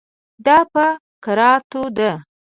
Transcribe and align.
دا 0.45 0.57
په 0.73 0.85
کراتو 1.23 1.83
ده. 1.97 2.11